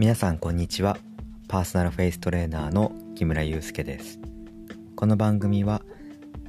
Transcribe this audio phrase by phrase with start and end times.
[0.00, 0.96] 皆さんこんにちは。
[1.46, 4.18] パーソナルフェイストレーナーの木村祐介です。
[4.96, 5.82] この番組は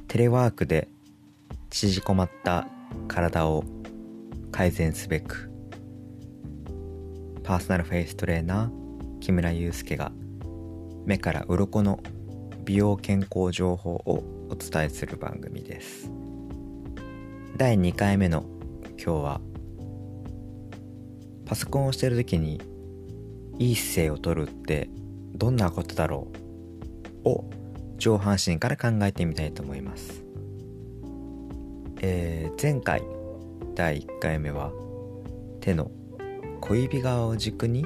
[0.08, 0.88] テレワークで
[1.68, 2.66] 縮こまった
[3.08, 3.62] 体を
[4.52, 5.52] 改善すべく
[7.44, 10.12] パーソナルフェイストレーナー木村祐介が
[11.04, 12.00] 目から鱗の
[12.64, 16.10] 美容健康情報をお伝えする番組です。
[17.58, 18.46] 第2回目の
[18.92, 19.40] 今日は
[21.44, 22.71] パソコンをしてる時に
[23.58, 24.88] いい姿勢をとるって
[25.34, 26.28] どんなことだろ
[27.24, 27.28] う？
[27.28, 27.44] を
[27.98, 30.24] 上半身から考えてみたいと思います、
[32.00, 33.02] えー、前回
[33.74, 34.72] 第1回目は
[35.60, 35.90] 手の
[36.60, 37.84] 小指側を軸に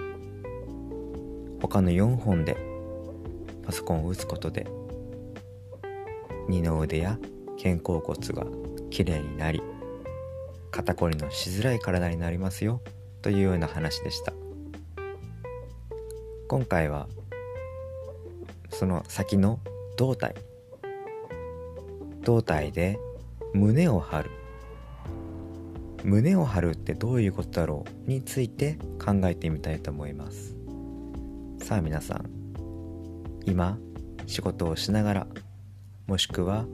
[1.61, 2.57] 他の4本で
[3.65, 4.67] パソコンを打つことで
[6.49, 7.19] 二の腕や
[7.63, 8.47] 肩甲骨が
[8.91, 9.63] きれいになり
[10.71, 12.81] 肩こりのしづらい体になりますよ
[13.23, 14.46] というような話でした。
[16.49, 17.09] 今回は
[18.71, 19.59] その先の
[19.97, 20.37] 胴体。
[22.23, 22.99] 胴体で
[23.53, 24.31] 胸を張る。
[26.05, 30.55] 胸を張るってどういうことだろうについて考えてみたいと思います。
[31.59, 32.31] さあ皆さん
[33.45, 33.77] 今
[34.27, 35.27] 仕事をしながら
[36.07, 36.65] もしくは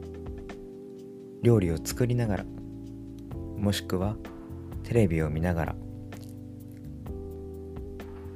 [1.42, 2.44] 料理を作りながら
[3.56, 4.16] もしくは
[4.82, 5.74] テレビを見ながら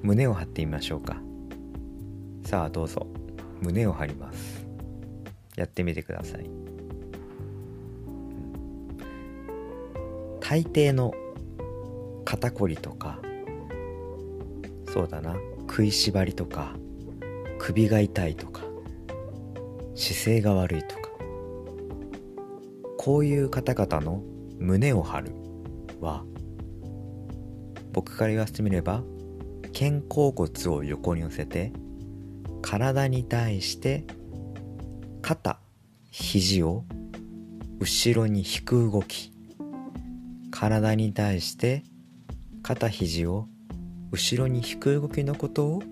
[0.02, 1.25] 胸を張ってみましょうか。
[2.46, 3.08] さあどうぞ。
[3.60, 4.64] 胸を張ります。
[5.56, 6.48] やってみてください。
[10.38, 11.12] 大抵の
[12.24, 13.18] 肩こりとか
[14.88, 16.76] そうだな食いしばりとか
[17.58, 18.62] 首が痛いとか
[19.96, 21.10] 姿勢が悪いとか
[22.96, 24.22] こういう方々の
[24.60, 25.32] 胸を張る
[26.00, 26.22] は
[27.92, 29.02] 僕から言わせてみれば
[29.76, 31.72] 肩甲骨を横に寄せて
[32.66, 34.02] 体に対して
[35.22, 35.60] 肩
[36.10, 36.84] 肘を
[37.78, 39.30] 後ろに引く動き
[40.50, 41.84] 体に対して
[42.64, 43.46] 肩肘を
[44.10, 45.82] 後ろに引く動きのことを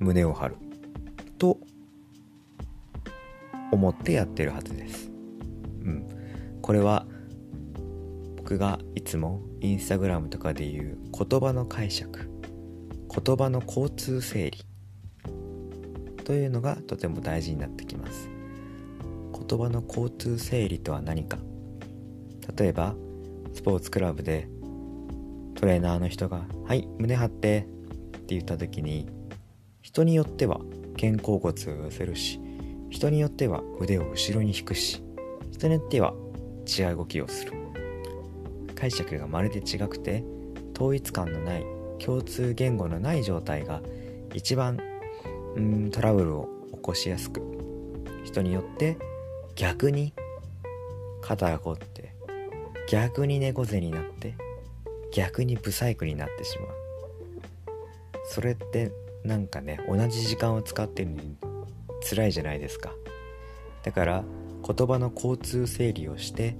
[0.00, 0.56] 胸を張る
[1.38, 1.60] と
[3.70, 5.12] 思ってやってるはずです。
[5.84, 6.08] うん。
[6.60, 7.06] これは
[8.36, 12.28] 僕がいつもインスタグラムとかで言う言葉の解釈
[13.24, 14.66] 言葉の交通整理
[16.26, 18.28] というのがとても大事になってきます。
[19.32, 21.38] 言葉の交通整理とは何か。
[22.56, 22.96] 例えば
[23.54, 24.48] スポーツクラブで
[25.54, 27.66] トレーナーの人が「はい胸張って」
[28.18, 29.06] って言った時に
[29.82, 30.60] 人によっては
[31.00, 32.40] 肩甲骨を寄せるし
[32.90, 35.02] 人によっては腕を後ろに引くし
[35.52, 36.12] 人によっては
[36.66, 37.52] 違う動きをする。
[38.74, 40.24] 解釈がまるで違くて
[40.74, 41.64] 統一感のない
[41.98, 43.80] 共通言語のない状態が
[44.34, 44.78] 一番
[45.56, 47.40] うんトラブルを起こしやすく
[48.24, 48.98] 人によって
[49.54, 50.12] 逆に
[51.22, 52.14] 肩が凝って
[52.88, 54.34] 逆に猫背になって
[55.12, 56.68] 逆にブサイクになってしまう。
[58.28, 58.92] それって
[59.24, 61.36] なんかね同じ時間を使ってるのに
[62.08, 62.92] 辛いじゃないですか。
[63.82, 64.24] だから
[64.66, 66.56] 言葉の交通整理をして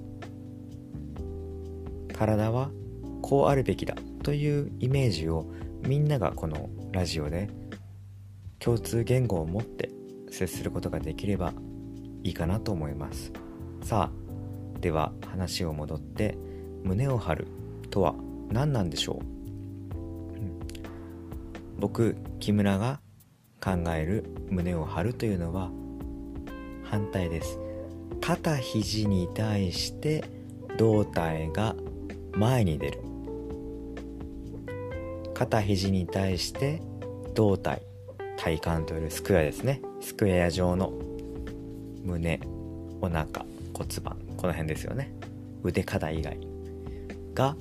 [2.17, 2.71] 体は
[3.21, 5.45] こうあるべきだというイメージを
[5.81, 7.49] みんながこのラジオで
[8.59, 9.89] 共通言語を持って
[10.29, 11.53] 接することができれば
[12.23, 13.31] いいかなと思います。
[13.81, 16.37] さあでは話を戻って
[16.83, 17.47] 胸を張る
[17.89, 18.15] とは
[18.49, 19.25] 何なんでしょう、
[19.95, 20.59] うん、
[21.79, 22.99] 僕木村が
[23.63, 25.71] 考える胸を張るというのは
[26.83, 27.59] 反対です。
[28.21, 30.23] 肩肘に対して
[30.77, 31.75] 胴体が
[32.33, 33.01] 前に出る。
[35.33, 36.81] 肩肘に対して
[37.33, 37.81] 胴体。
[38.37, 39.81] 体幹というスクエアですね。
[39.99, 40.93] スクエア状の
[42.03, 42.39] 胸
[43.01, 45.11] お腹骨盤この辺ですよね。
[45.63, 46.39] 腕肩以外
[47.33, 47.57] が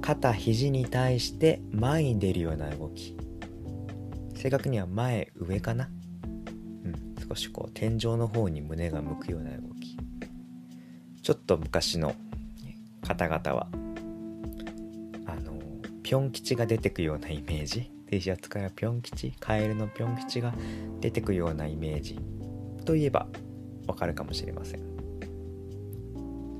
[0.00, 3.16] 肩肘に対して前に出るような動き。
[4.34, 5.88] 正確には前上かな。
[6.84, 9.96] うん少しこう天井の方に胸が向くような動き。
[11.22, 12.14] ちょっと昔の
[13.06, 13.68] 方々は
[15.26, 15.58] あの
[16.02, 17.93] ぴょん吉が出てくようなイメージ。
[18.10, 20.54] T シャツからぴょん吉カエルのぴょん吉が
[21.00, 22.18] 出てくようなイメージ。
[22.84, 23.26] といえば
[23.86, 24.80] わかるかもしれません。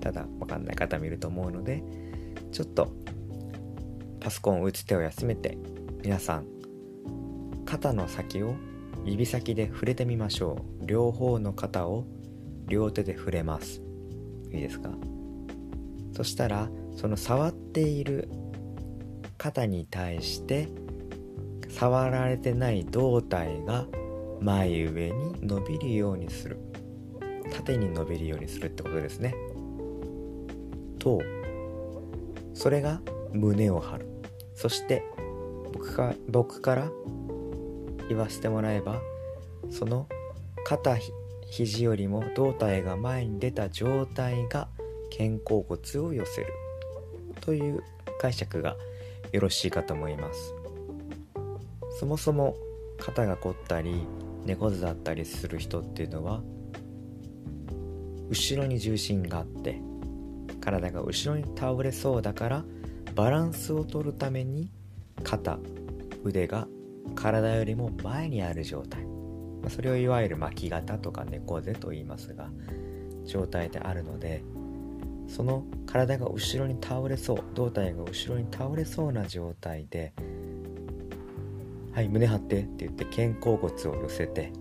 [0.00, 1.82] ただわかんない方もいると思うので
[2.52, 2.93] ちょっと
[4.20, 5.56] パソコンを打つ手を休めて
[6.02, 6.46] 皆さん
[7.64, 8.55] 肩の先を
[9.05, 10.87] 指先で触れてみましょう。
[10.87, 12.06] 両方の肩を
[12.67, 13.82] 両手で触れます。
[14.50, 14.91] いいですか？
[16.14, 18.29] そしたらその触っている
[19.37, 20.69] 肩に対して
[21.75, 23.87] 触られてない胴体が
[24.41, 26.59] 前上に伸びるようにする。
[27.53, 29.35] 縦に伸びるようにするってことですね。
[31.00, 31.21] と
[32.55, 33.00] それが
[33.32, 34.06] 胸を張る。
[34.55, 35.03] そして
[35.73, 36.91] 僕か僕から
[38.09, 39.00] 言わせてもらえば
[39.70, 40.06] その
[40.65, 40.97] 肩
[41.50, 44.69] 肘よりも胴体が前に出た状態が
[45.11, 46.53] 肩甲骨を寄せる。
[47.41, 47.82] という
[48.20, 48.77] 解釈が
[49.32, 50.55] よろしいかと思います。
[52.05, 52.55] そもそも
[52.99, 54.06] 肩が凝ったり
[54.45, 56.43] 猫背だったりする人っていうのは
[58.29, 59.81] 後ろに重心があって
[60.61, 62.65] 体が後ろに倒れそうだから
[63.15, 64.71] バランスを取るために
[65.23, 65.59] 肩
[66.25, 66.69] 腕が
[67.15, 69.06] 体よりも前にある状態。
[69.71, 72.51] それをいわゆる巻き肩とか猫背と言いますが
[73.25, 74.45] 状態であるので
[75.27, 80.12] その体が後ろに倒れそう胴体が後ろに倒れそうな状態で
[81.94, 84.52] 「はい胸張って」って言って肩甲骨を寄せて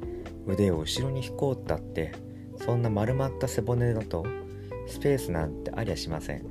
[0.45, 2.11] 腕を後ろに引こうったって
[2.57, 4.23] そんな丸まった背骨だと
[4.87, 6.45] スペースなんてありゃしません。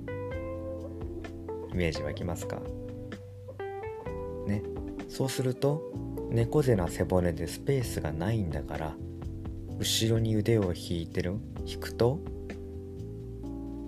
[1.73, 2.61] イメージ湧きますか？
[4.47, 4.63] ね。
[5.09, 5.93] そうすると
[6.31, 8.97] 猫背な背骨でスペースがないんだから
[9.79, 11.35] 後ろに腕を引いてる
[11.65, 12.19] 引くと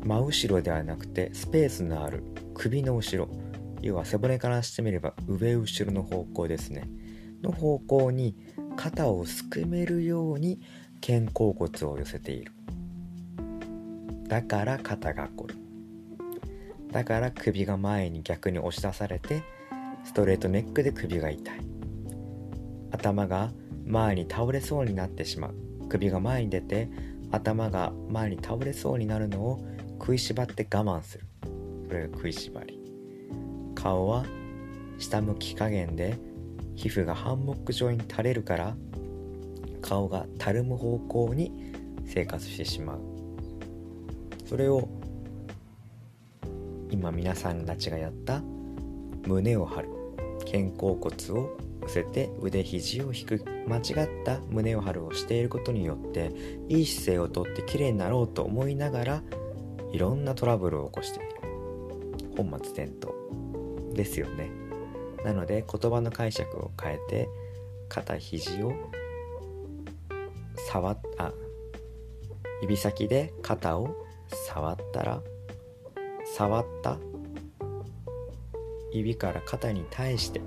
[0.05, 2.23] 真後ろではなくてスペースのある
[2.55, 3.29] 首の後ろ
[3.85, 6.89] 要は背骨からしてみれば上後ろの方向ですね。
[7.43, 8.35] の方向に
[8.77, 10.59] 肩をすくめるように
[11.07, 12.53] 肩甲骨を寄せている。
[14.27, 15.57] だから肩が凝る。
[16.93, 19.43] だから首が前に逆に押し出されて
[20.03, 21.61] ストレートネックで首が痛い。
[22.91, 23.53] 頭が
[23.85, 25.55] 前に倒れそうになってしまう。
[25.91, 26.89] 首が前に出て
[27.31, 29.61] 頭が前に倒れそうになるのを
[30.01, 31.27] 食いしばって我慢する。
[31.87, 32.84] それが食いしばり。
[33.85, 34.25] 顔は
[34.99, 36.19] 下向き加減で
[36.75, 38.75] 皮膚がハンモック状に垂れるから
[39.83, 41.53] 顔がたるむ方向に
[42.07, 43.01] 生活してしまう。
[44.47, 44.89] それを
[46.91, 48.41] 今皆さんたちがやった
[49.27, 49.89] 胸を張る。
[50.51, 53.45] 肩甲骨を寄せて腕肘を引く。
[53.69, 56.33] 間違った胸を張るをしていることによって
[56.71, 59.23] いい姿勢をとって綺麗になろうと思いながら
[59.93, 61.29] いろんなトラブルを起こしている。
[62.37, 63.13] 本末転倒。
[63.95, 64.51] ですよね。
[65.25, 67.29] なので言葉の解釈を変えて
[67.89, 68.73] 肩肘を
[70.71, 71.33] 触っあ
[72.63, 73.95] 指先で肩を
[74.29, 75.23] 触ったら
[76.37, 76.99] 触った
[78.93, 80.41] 指から肩に対して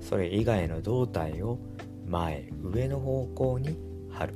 [0.00, 1.58] それ以外の胴体を
[2.06, 3.78] 前上の方向に
[4.10, 4.34] 貼る。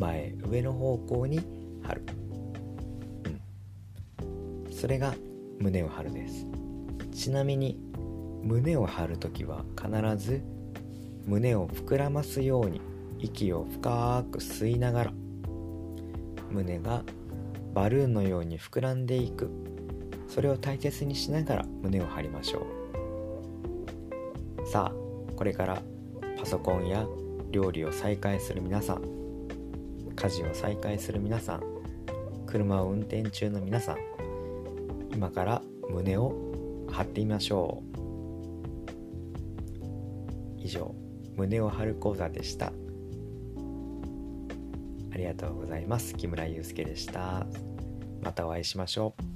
[0.00, 1.40] 前上の方向に
[1.82, 2.02] 貼る、
[4.22, 5.14] うん、それが
[5.58, 6.46] 胸を張るです。
[7.12, 7.78] ちなみに
[8.42, 10.42] 胸を張る時は必ず
[11.26, 12.80] 胸を膨らますように
[13.18, 15.12] 息を深く吸いながら
[16.50, 17.04] 胸が
[17.74, 19.50] バルーンのように膨らんでいく。
[20.30, 22.64] それを大切にしながら胸を張りましょ
[24.64, 24.66] う。
[24.66, 25.82] さあこれから
[26.38, 27.04] パソコンや
[27.50, 29.02] 料理を再開する皆さん
[30.14, 31.62] 家事を再開する皆さん
[32.46, 33.96] 車を運転中の皆さん
[35.12, 36.49] 今から胸を
[36.90, 38.00] 張ってみましょう。
[40.62, 40.94] 以上
[41.36, 42.72] 胸を張る講座でした。
[45.12, 46.14] ありがとうございます。
[46.14, 47.46] 木村祐介でした。
[48.22, 49.29] またお会いしましょう。